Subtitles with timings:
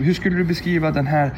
[0.00, 1.30] Hur skulle du beskriva den här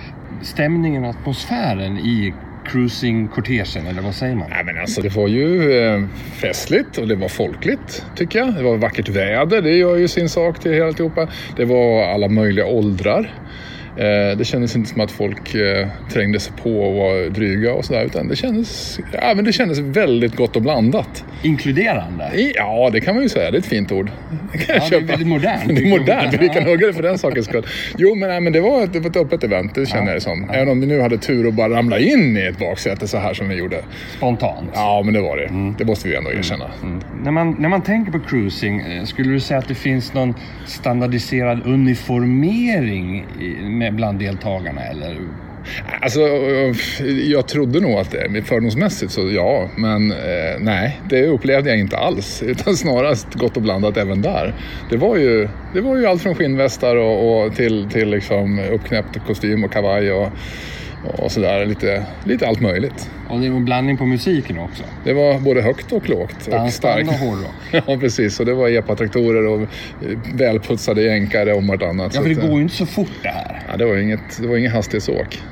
[0.43, 2.35] stämningen och atmosfären i
[2.67, 4.51] cruising-kortegen, eller vad säger man?
[4.51, 6.03] Nej, men alltså, det var ju eh,
[6.41, 8.55] festligt och det var folkligt, tycker jag.
[8.55, 11.29] Det var vackert väder, det gör ju sin sak till alltihopa.
[11.57, 13.33] Det var alla möjliga åldrar.
[13.97, 17.85] Eh, det kändes inte som att folk eh, trängde sig på och var dryga och
[17.85, 21.25] sådär utan det kändes, ja, men det kändes väldigt gott och blandat.
[21.43, 22.31] Inkluderande?
[22.55, 23.51] Ja, det kan man ju säga.
[23.51, 24.11] Det är ett fint ord.
[24.53, 25.01] Det, kan ja, jag köpa.
[25.01, 25.69] det är väldigt modernt.
[25.69, 27.67] Det är modernt, vi kan hugga det för den sakens skull.
[27.99, 30.09] Jo, men, nej, men det, var ett, det var ett öppet event, det känner ja,
[30.09, 30.47] jag det som.
[30.49, 30.55] Ja.
[30.55, 33.35] Även om vi nu hade tur att bara ramla in i ett baksäte så här
[33.35, 33.83] som vi gjorde.
[34.17, 34.71] Spontant?
[34.75, 35.45] Ja, men det var det.
[35.45, 35.75] Mm.
[35.79, 36.71] Det måste vi ändå erkänna.
[36.83, 36.93] Mm.
[36.93, 37.03] Mm.
[37.25, 40.35] När, man, när man tänker på cruising, eh, skulle du säga att det finns någon
[40.67, 43.25] standardiserad uniformering
[43.63, 44.83] med, bland deltagarna?
[44.83, 45.17] Eller?
[46.01, 46.21] Alltså,
[47.31, 51.97] jag trodde nog att det, fördomsmässigt så ja, men eh, nej, det upplevde jag inte
[51.97, 52.43] alls.
[52.47, 54.55] Utan snarast gott och blandat även där.
[54.91, 59.27] Det var ju, det var ju allt från skinnvästar och, och till, till liksom uppknäppt
[59.27, 60.29] kostym och kavaj och,
[61.07, 61.67] och sådär.
[61.67, 63.11] Lite, lite allt möjligt.
[63.29, 64.83] Och det var blandning på musiken också?
[65.05, 66.49] Det var både högt och lågt.
[66.49, 67.09] och starkt.
[67.09, 67.55] och hårdrock?
[67.87, 68.41] ja, precis.
[68.41, 69.69] Och det var epatraktorer och
[70.35, 72.15] välputsade jänkare om vartannat.
[72.15, 73.63] Ja, för det går ju inte så fort det här.
[73.69, 75.43] Ja, det var inget, det var inget hastighetsåk.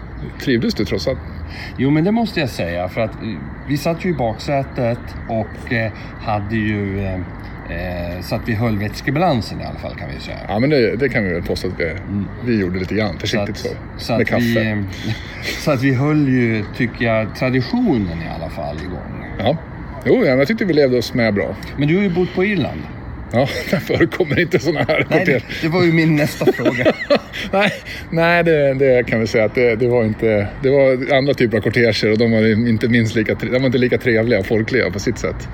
[0.40, 1.18] Trivdes du trots allt?
[1.78, 2.88] Jo, men det måste jag säga.
[2.88, 3.28] För att eh,
[3.68, 4.98] vi satt ju i baksätet
[5.28, 7.00] och eh, hade ju
[7.70, 10.38] eh, Eh, så att vi höll vätskebalansen i alla fall kan vi säga.
[10.48, 12.24] Ja men det, det kan vi väl påstå att vi, mm.
[12.44, 13.68] vi gjorde lite grann, försiktigt så.
[13.68, 14.84] så, så med kaffe.
[15.04, 15.14] Vi,
[15.64, 19.24] så att vi höll ju, tycker jag, traditionen i alla fall igång.
[19.38, 19.56] Ja,
[20.06, 21.56] jo ja, jag tyckte vi levde oss med bra.
[21.76, 22.82] Men du har ju bott på Irland.
[23.32, 26.92] Ja, där förekommer inte sådana här nej, det, det, var ju min nästa fråga.
[27.52, 27.70] nej,
[28.10, 30.48] nej det, det, kan vi säga att det, det, var inte...
[30.62, 33.78] Det var andra typer av korteger och de var inte minst lika, de var inte
[33.78, 35.48] lika trevliga och folkliga på sitt sätt.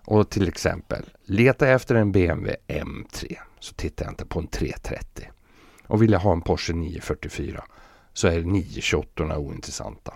[0.04, 5.28] och till exempel leta efter en BMW M3 så tittar jag inte på en 330.
[5.86, 7.64] Och vill jag ha en Porsche 944
[8.12, 10.14] så är 928 ointressanta.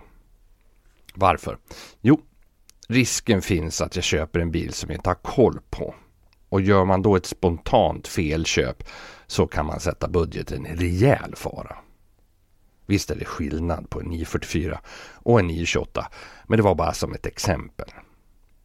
[1.15, 1.59] Varför?
[2.01, 2.21] Jo,
[2.89, 5.95] Risken finns att jag köper en bil som jag inte har koll på.
[6.49, 8.85] Och gör man då ett spontant felköp
[9.27, 11.77] så kan man sätta budgeten i rejäl fara.
[12.87, 14.81] Visst är det skillnad på en 944
[15.15, 16.09] och en 928,
[16.47, 17.89] men det var bara som ett exempel.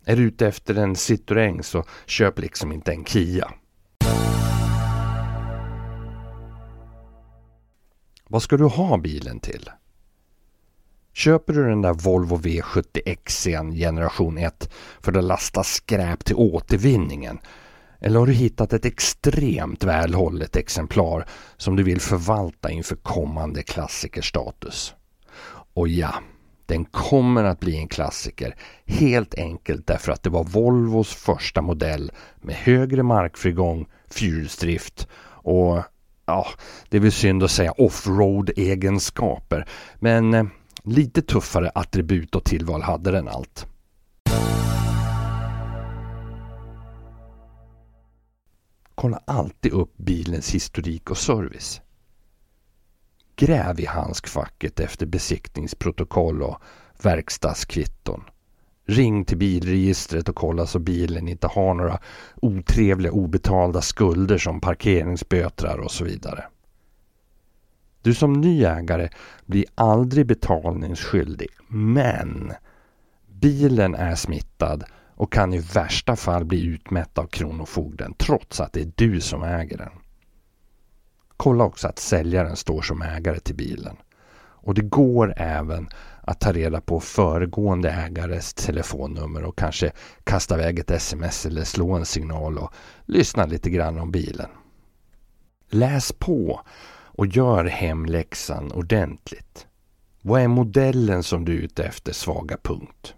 [0.06, 3.54] Är du ute efter en Citroën så köp liksom inte en Kia.
[8.30, 9.70] Vad ska du ha bilen till?
[11.14, 13.46] Köper du den där Volvo V70 XC
[13.80, 17.40] generation 1 för att lasta skräp till återvinningen?
[18.00, 21.28] Eller har du hittat ett extremt välhållet exemplar
[21.58, 24.94] som du vill förvalta inför kommande klassikerstatus?
[25.74, 26.14] Och ja,
[26.66, 32.12] den kommer att bli en klassiker helt enkelt därför att det var Volvos första modell
[32.42, 35.84] med högre markfrigång, fyrhjulsdrift och
[36.28, 36.48] ja,
[36.90, 39.70] det är väl synd att säga offroad egenskaper.
[39.96, 40.46] Men eh,
[40.84, 43.66] lite tuffare attribut och tillval hade den allt.
[48.96, 51.82] Kolla alltid upp bilens historik och service.
[53.36, 56.62] Gräv i handskfacket efter besiktningsprotokoll och
[57.04, 58.24] verkstadskvitton.
[58.90, 62.00] Ring till bilregistret och kolla så bilen inte har några
[62.36, 66.44] otrevliga obetalda skulder som parkeringsbötrar och så vidare.
[68.02, 69.10] Du som ny ägare
[69.46, 72.54] blir aldrig betalningsskyldig men
[73.28, 74.84] bilen är smittad
[75.16, 79.44] och kan i värsta fall bli utmätt av Kronofogden trots att det är du som
[79.44, 79.92] äger den.
[81.38, 83.98] Kolla också att säljaren står som ägare till bilen.
[84.40, 85.90] Och det går även
[86.28, 89.92] att ta reda på föregående ägares telefonnummer och kanske
[90.24, 92.74] kasta iväg ett sms eller slå en signal och
[93.06, 94.50] lyssna lite grann om bilen.
[95.70, 99.68] Läs på och gör hemläxan ordentligt.
[100.22, 103.14] Vad är modellen som du är ute efter svaga punkt?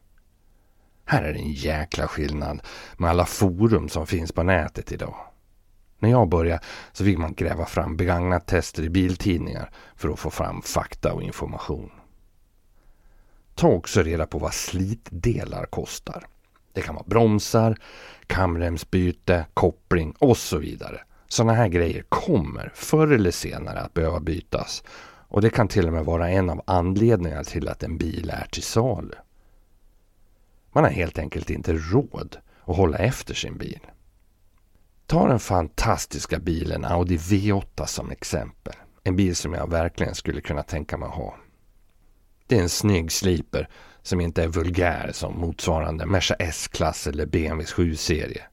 [1.05, 2.62] Här är det en jäkla skillnad
[2.97, 5.15] med alla forum som finns på nätet idag.
[6.00, 10.29] När jag började så fick man gräva fram begagnat tester i biltidningar för att få
[10.29, 11.91] fram fakta och information.
[13.59, 16.27] Ta också reda på vad slitdelar kostar.
[16.73, 17.77] Det kan vara bromsar,
[18.27, 21.01] kamremsbyte, koppling och så vidare.
[21.27, 24.83] Sådana här grejer kommer förr eller senare att behöva bytas
[25.27, 28.47] och det kan till och med vara en av anledningarna till att en bil är
[28.51, 29.15] till salu.
[30.71, 33.88] Man har helt enkelt inte råd att hålla efter sin bil.
[35.05, 38.75] Ta den fantastiska bilen Audi V8 som exempel.
[39.03, 41.35] En bil som jag verkligen skulle kunna tänka mig att ha.
[42.50, 43.69] Det är en snygg sliper
[44.01, 48.44] som inte är vulgär som motsvarande Merca S-klass eller BMWs 7-serie.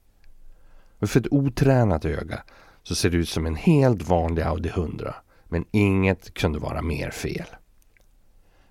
[1.00, 2.42] För ett otränat öga
[2.82, 5.14] så ser det ut som en helt vanlig Audi 100
[5.48, 7.46] men inget kunde vara mer fel.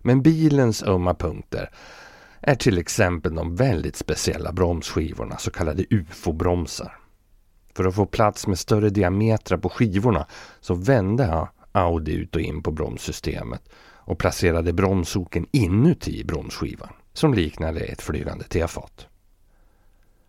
[0.02, 1.70] Men bilens ömma punkter
[2.42, 6.98] är till exempel de väldigt speciella bromsskivorna, så kallade UFO-bromsar.
[7.76, 10.28] För att få plats med större diametrar på skivorna
[10.60, 13.70] så vände Audi ut och in på bromssystemet
[14.06, 19.08] och placerade bromsoken inuti bromsskivan som liknade ett flygande tefat.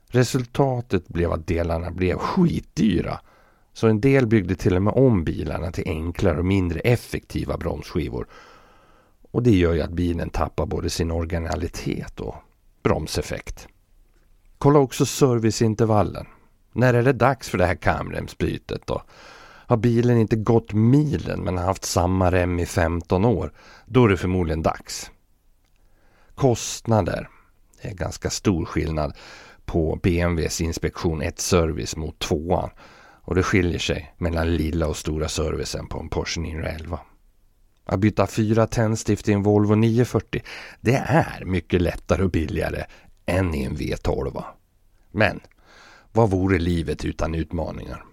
[0.08, 3.20] Resultatet blev att delarna blev skitdyra
[3.72, 8.26] så en del byggde till och med om bilarna till enklare och mindre effektiva bromsskivor
[9.36, 12.34] och det gör ju att bilen tappar både sin originalitet och
[12.82, 13.68] bromseffekt.
[14.58, 16.26] Kolla också serviceintervallen.
[16.72, 19.02] När är det dags för det här kamremsbytet då?
[19.66, 23.52] Har bilen inte gått milen men haft samma rem i 15 år,
[23.86, 25.10] då är det förmodligen dags.
[26.34, 27.28] Kostnader.
[27.82, 29.16] Det är ganska stor skillnad
[29.64, 32.70] på BMWs inspektion 1 service mot 2
[33.26, 37.00] och det skiljer sig mellan lilla och stora servicen på en Porsche 911.
[37.84, 40.42] Att byta fyra tändstift i en Volvo 940,
[40.80, 42.84] det är mycket lättare och billigare
[43.26, 44.44] än i en V12.
[45.10, 45.40] Men
[46.12, 48.04] vad vore livet utan utmaningar?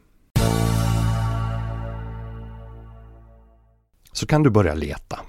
[4.24, 5.20] Så kan du börja leta.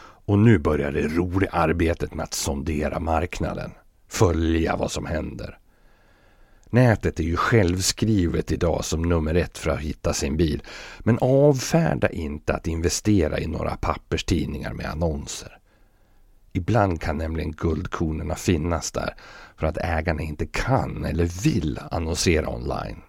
[0.00, 3.70] Och nu börjar det roliga arbetet med att sondera marknaden.
[4.08, 5.58] Följa vad som händer.
[6.70, 10.62] Nätet är ju självskrivet idag som nummer ett för att hitta sin bil.
[10.98, 15.58] Men avfärda inte att investera i några papperstidningar med annonser.
[16.52, 19.14] Ibland kan nämligen guldkornen finnas där
[19.56, 23.02] för att ägarna inte kan eller vill annonsera online.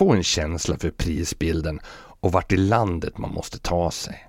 [0.00, 1.80] Få en känsla för prisbilden
[2.20, 4.28] och vart i landet man måste ta sig.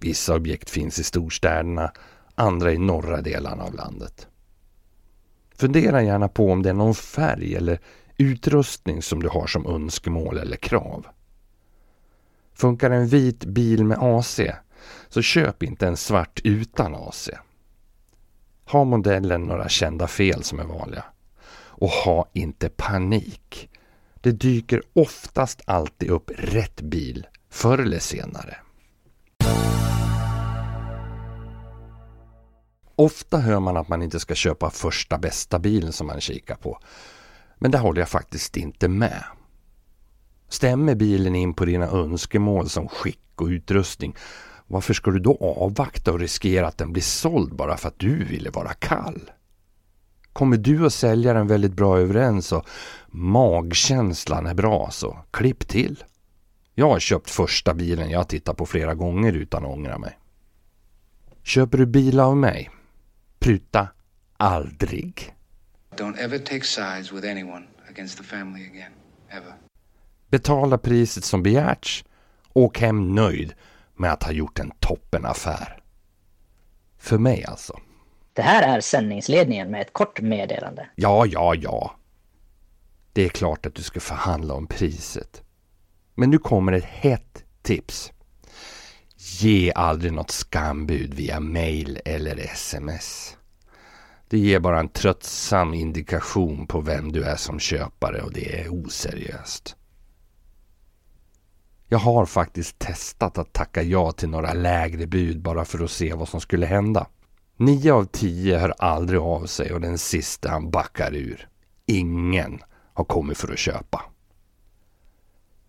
[0.00, 1.92] Vissa objekt finns i storstäderna,
[2.34, 4.28] andra i norra delarna av landet.
[5.54, 7.80] Fundera gärna på om det är någon färg eller
[8.16, 11.06] utrustning som du har som önskemål eller krav.
[12.54, 14.40] Funkar en vit bil med AC
[15.08, 17.30] så köp inte en svart utan AC.
[18.64, 21.04] Ha modellen några kända fel som är vanliga?
[21.54, 23.70] Och ha inte panik.
[24.28, 28.56] Det dyker oftast alltid upp rätt bil förr eller senare.
[32.94, 36.78] Ofta hör man att man inte ska köpa första bästa bilen som man kikar på.
[37.56, 39.24] Men det håller jag faktiskt inte med.
[40.48, 44.16] Stämmer bilen in på dina önskemål som skick och utrustning,
[44.66, 48.24] varför ska du då avvakta och riskera att den blir såld bara för att du
[48.24, 49.30] ville vara kall?
[50.38, 52.66] Kommer du och säljaren väldigt bra överens och
[53.06, 56.04] magkänslan är bra så klipp till.
[56.74, 60.18] Jag har köpt första bilen jag tittat på flera gånger utan att ångra mig.
[61.42, 62.70] Köper du bil av mig?
[63.38, 63.88] Pruta
[64.36, 65.34] aldrig.
[65.96, 68.92] Don't ever take sides with anyone against the family again.
[69.28, 69.54] Ever.
[70.28, 72.04] Betala priset som begärts.
[72.52, 73.54] Åk hem nöjd
[73.96, 75.82] med att ha gjort en toppenaffär.
[76.98, 77.80] För mig alltså.
[78.38, 80.88] Det här är sändningsledningen med ett kort meddelande.
[80.94, 81.96] Ja, ja, ja.
[83.12, 85.42] Det är klart att du ska förhandla om priset.
[86.14, 88.12] Men nu kommer ett hett tips.
[89.16, 93.36] Ge aldrig något skambud via mail eller sms.
[94.28, 98.68] Det ger bara en tröttsam indikation på vem du är som köpare och det är
[98.68, 99.76] oseriöst.
[101.88, 106.14] Jag har faktiskt testat att tacka ja till några lägre bud bara för att se
[106.14, 107.06] vad som skulle hända.
[107.60, 111.48] Nio av tio hör aldrig av sig och den sista han backar ur.
[111.86, 112.62] Ingen
[112.94, 114.02] har kommit för att köpa.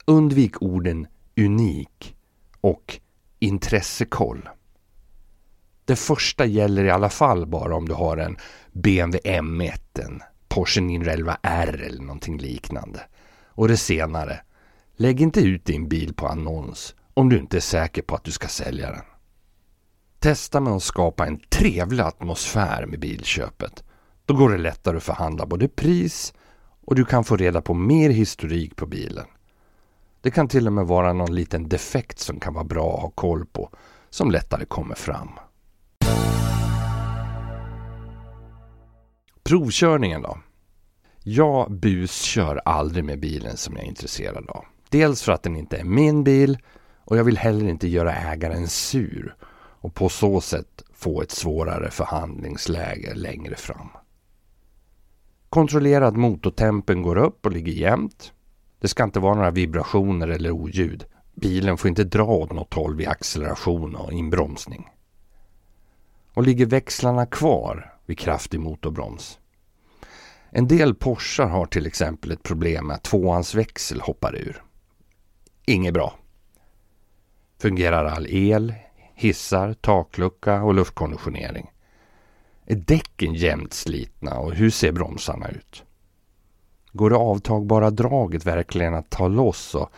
[0.05, 2.15] Undvik orden unik
[2.61, 2.99] och
[3.39, 4.49] intressekoll.
[5.85, 8.37] Det första gäller i alla fall bara om du har en
[8.71, 12.99] BMW M1, en Porsche 911 R eller någonting liknande.
[13.45, 14.41] Och det senare,
[14.95, 18.31] lägg inte ut din bil på annons om du inte är säker på att du
[18.31, 19.05] ska sälja den.
[20.19, 23.83] Testa med att skapa en trevlig atmosfär med bilköpet.
[24.25, 26.33] Då går det lättare att förhandla både pris
[26.85, 29.25] och du kan få reda på mer historik på bilen.
[30.21, 33.09] Det kan till och med vara någon liten defekt som kan vara bra att ha
[33.09, 33.69] koll på,
[34.09, 35.29] som lättare kommer fram.
[39.43, 40.37] Provkörningen då?
[41.23, 44.65] Jag buskör aldrig med bilen som jag är intresserad av.
[44.89, 46.57] Dels för att den inte är min bil
[47.05, 49.35] och jag vill heller inte göra ägaren sur
[49.81, 53.89] och på så sätt få ett svårare förhandlingsläge längre fram.
[55.49, 58.33] Kontrollera att motortempen går upp och ligger jämnt.
[58.79, 61.05] Det ska inte vara några vibrationer eller oljud.
[61.33, 64.89] Bilen får inte dra åt något håll vid acceleration och inbromsning.
[66.33, 69.39] Och ligger växlarna kvar vid kraftig motorbroms?
[70.49, 74.63] En del Porschar har till exempel ett problem med att tvåans växel hoppar ur.
[75.65, 76.13] Inget bra.
[77.61, 78.73] Fungerar all el,
[79.19, 81.71] hissar, taklucka och luftkonditionering?
[82.65, 85.83] Är däcken jämnt slitna och hur ser bromsarna ut?
[86.91, 89.89] Går det avtagbara draget verkligen att ta loss och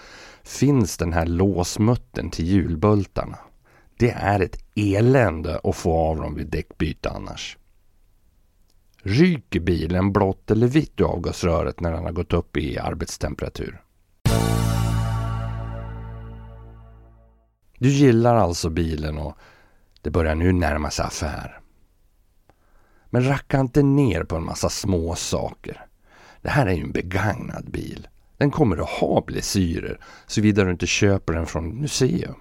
[0.43, 3.37] finns den här låsmuttern till hjulbultarna?
[3.97, 7.57] Det är ett elände att få av dem vid däckbyte annars.
[9.03, 13.81] Ryker bilen blått eller vitt i avgasröret när den har gått upp i arbetstemperatur?
[17.81, 19.37] Du gillar alltså bilen och
[20.01, 21.59] det börjar nu närma sig affär.
[23.09, 25.85] Men racka inte ner på en massa små saker.
[26.41, 28.07] Det här är ju en begagnad bil.
[28.37, 32.35] Den kommer att ha blessyrer såvida du inte köper den från museum.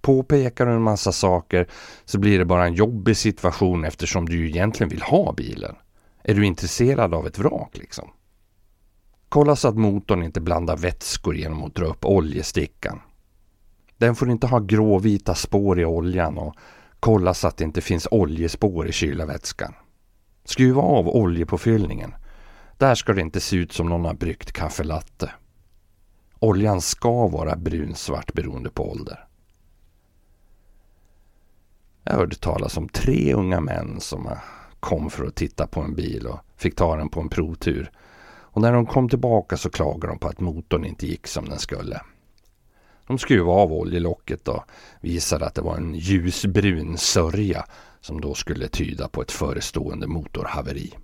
[0.00, 1.68] Påpekar du en massa saker
[2.04, 5.76] så blir det bara en jobbig situation eftersom du ju egentligen vill ha bilen.
[6.22, 8.10] Är du intresserad av ett vrak liksom?
[9.28, 13.00] Kolla så att motorn inte blandar vätskor genom att dra upp oljestickan.
[13.98, 16.54] Den får inte ha gråvita spår i oljan och
[17.00, 19.74] kolla så att det inte finns oljespår i kylarvätskan.
[20.44, 22.14] Skruva av oljepåfyllningen.
[22.76, 25.30] Där ska det inte se ut som någon har bryggt kaffelatte.
[26.38, 29.24] Oljan ska vara brunsvart beroende på ålder.
[32.04, 34.28] Jag hörde talas om tre unga män som
[34.80, 37.90] kom för att titta på en bil och fick ta den på en provtur.
[38.26, 41.58] Och när de kom tillbaka så klagade de på att motorn inte gick som den
[41.58, 42.00] skulle.
[43.08, 44.64] De skruvade av oljelocket och
[45.00, 47.64] visade att det var en ljusbrun sörja
[48.00, 50.94] som då skulle tyda på ett förestående motorhaveri.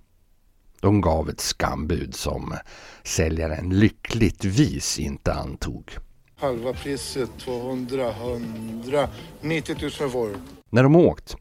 [0.81, 2.53] De gav ett skambud som
[3.03, 5.91] säljaren lyckligtvis inte antog.
[6.35, 9.09] Halva priset 200, 100,
[9.41, 10.29] 90 000 var
[10.69, 11.35] När de åkt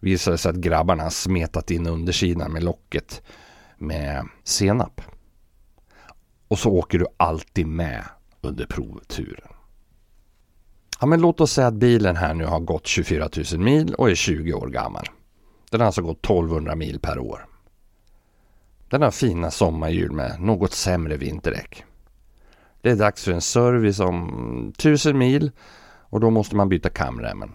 [0.00, 3.22] visade det sig att grabbarna smetat in undersidan med locket
[3.76, 5.00] med senap.
[6.48, 8.04] Och så åker du alltid med
[8.40, 9.57] under provturen.
[11.00, 14.10] Ja, men låt oss säga att bilen här nu har gått 24 000 mil och
[14.10, 15.06] är 20 år gammal.
[15.70, 17.46] Den har alltså gått 1200 mil per år.
[18.88, 21.84] Den har fina sommarhjul med något sämre vinterdäck.
[22.80, 25.50] Det är dags för en service om 1000 mil
[26.10, 27.54] och då måste man byta kamremmen.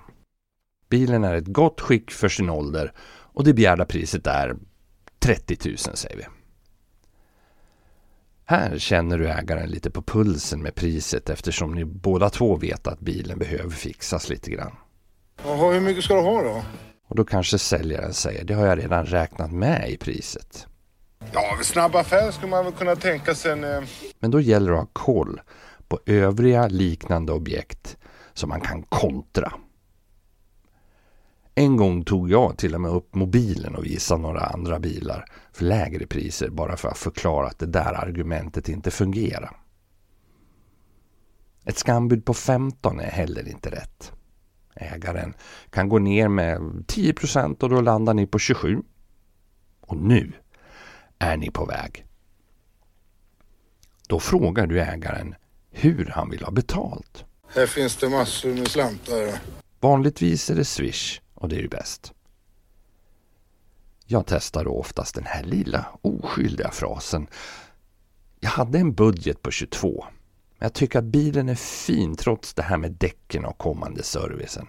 [0.90, 4.56] Bilen är ett gott skick för sin ålder och det begärda priset är
[5.20, 6.24] 30 000 säger vi.
[8.54, 13.00] Här känner du ägaren lite på pulsen med priset eftersom ni båda två vet att
[13.00, 14.76] bilen behöver fixas lite grann.
[15.46, 16.64] Jaha, hur mycket ska du ha då?
[17.08, 20.68] Och då kanske säljaren säger det har jag redan räknat med i priset.
[21.32, 23.64] Ja, snabb affär skulle man väl kunna tänka sig en...
[23.64, 23.82] Eh...
[24.20, 25.42] Men då gäller det att ha koll
[25.88, 27.98] på övriga liknande objekt
[28.34, 29.54] som man kan kontra.
[31.56, 35.66] En gång tog jag till och med upp mobilen och visade några andra bilar för
[35.66, 39.60] lägre priser bara för att förklara att det där argumentet inte fungerar.
[41.66, 44.12] Ett skambud på 15 är heller inte rätt.
[44.76, 45.34] Ägaren
[45.70, 47.14] kan gå ner med 10
[47.60, 48.82] och då landar ni på 27.
[49.82, 50.34] Och nu
[51.20, 52.06] är ni på väg.
[54.08, 55.36] Då frågar du ägaren
[55.72, 57.26] hur han vill ha betalt.
[57.56, 59.40] Här finns det massor med slantar.
[59.80, 62.14] Vanligtvis är det Swish och det är ju bäst.
[64.06, 67.28] Jag testar då oftast den här lilla oskyldiga frasen.
[68.40, 70.06] Jag hade en budget på 22.
[70.58, 74.68] Men jag tycker att bilen är fin trots det här med däcken och kommande servicen.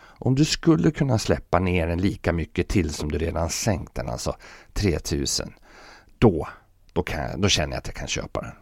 [0.00, 4.08] Om du skulle kunna släppa ner den lika mycket till som du redan sänkt den,
[4.08, 4.36] alltså
[4.72, 5.54] 3000.
[6.18, 6.48] Då,
[6.92, 8.54] då, kan, då känner jag att jag kan köpa den.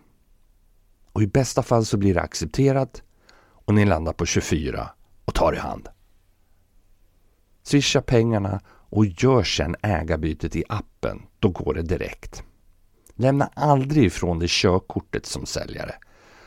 [1.13, 3.03] Och i bästa fall så blir det accepterat
[3.39, 4.91] och ni landar på 24
[5.25, 5.89] och tar i hand.
[7.67, 11.23] Swisha pengarna och gör sedan ägarbytet i appen.
[11.39, 12.43] Då går det direkt.
[13.15, 15.95] Lämna aldrig ifrån dig körkortet som säljare.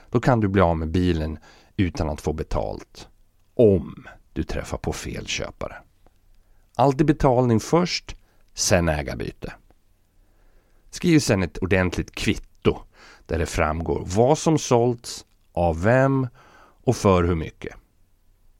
[0.09, 1.39] Då kan du bli av med bilen
[1.77, 3.07] utan att få betalt.
[3.53, 5.75] Om du träffar på fel köpare.
[6.75, 8.15] Alltid betalning först,
[8.53, 9.53] sen ägarbyte.
[10.89, 12.77] Skriv sedan ett ordentligt kvitto
[13.25, 16.27] där det framgår vad som sålts, av vem
[16.83, 17.78] och för hur mycket.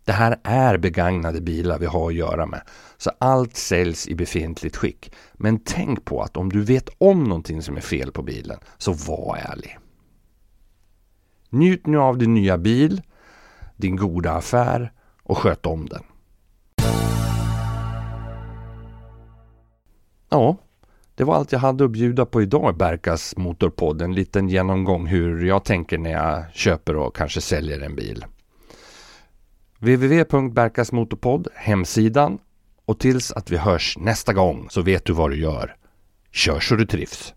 [0.10, 2.62] Det här är begagnade bilar vi har att göra med.
[2.98, 5.16] Så allt säljs i befintligt skick.
[5.34, 8.94] Men tänk på att om du vet om någonting som är fel på bilen, så
[8.94, 9.78] var ärlig.
[11.50, 13.02] Njut nu av din nya bil,
[13.76, 14.92] din goda affär
[15.24, 16.04] och sköt om den.
[20.30, 20.58] Ja,
[21.16, 24.02] det var allt jag hade att bjuda på idag i Berkas Motorpodd.
[24.02, 28.26] En liten genomgång hur jag tänker när jag köper och kanske säljer en bil
[29.80, 32.40] www.berkasmotorpodd, hemsidan.
[32.86, 35.76] Och tills att vi hörs nästa gång så vet du vad du gör.
[36.32, 37.34] Kör så du trivs.